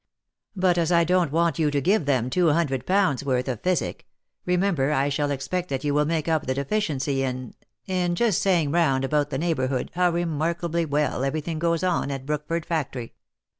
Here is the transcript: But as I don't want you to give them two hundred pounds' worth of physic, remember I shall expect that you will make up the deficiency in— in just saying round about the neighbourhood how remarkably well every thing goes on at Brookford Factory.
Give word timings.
But 0.55 0.79
as 0.79 0.91
I 0.91 1.03
don't 1.03 1.31
want 1.31 1.59
you 1.59 1.69
to 1.69 1.79
give 1.79 2.07
them 2.07 2.31
two 2.31 2.49
hundred 2.49 2.87
pounds' 2.87 3.23
worth 3.23 3.47
of 3.47 3.61
physic, 3.61 4.07
remember 4.47 4.91
I 4.91 5.09
shall 5.09 5.29
expect 5.29 5.69
that 5.69 5.83
you 5.83 5.93
will 5.93 6.05
make 6.05 6.27
up 6.27 6.47
the 6.47 6.55
deficiency 6.55 7.21
in— 7.21 7.53
in 7.85 8.15
just 8.15 8.41
saying 8.41 8.71
round 8.71 9.05
about 9.05 9.29
the 9.29 9.37
neighbourhood 9.37 9.91
how 9.93 10.09
remarkably 10.09 10.85
well 10.85 11.23
every 11.23 11.41
thing 11.41 11.59
goes 11.59 11.83
on 11.83 12.09
at 12.09 12.25
Brookford 12.25 12.65
Factory. 12.65 13.13